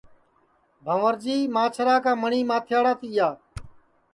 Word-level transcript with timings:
بھنٚورجی 0.85 1.37
مانٚچھرا 1.55 1.95
کا 2.03 2.11
مٹؔی 2.21 2.41
ماتھیڑا 2.49 2.91
تِیا 2.99 3.27